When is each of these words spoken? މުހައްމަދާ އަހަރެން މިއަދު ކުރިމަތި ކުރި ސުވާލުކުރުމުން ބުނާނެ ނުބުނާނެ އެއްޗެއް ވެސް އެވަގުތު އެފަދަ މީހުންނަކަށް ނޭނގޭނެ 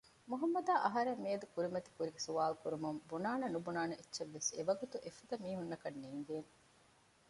މުހައްމަދާ 0.29 0.73
އަހަރެން 0.85 1.21
މިއަދު 1.23 1.47
ކުރިމަތި 1.53 1.89
ކުރި 1.95 2.11
ސުވާލުކުރުމުން 2.25 2.99
ބުނާނެ 3.09 3.47
ނުބުނާނެ 3.53 3.93
އެއްޗެއް 3.97 4.33
ވެސް 4.35 4.49
އެވަގުތު 4.55 4.97
އެފަދަ 5.05 5.35
މީހުންނަކަށް 5.43 5.99
ނޭނގޭނެ 6.03 6.49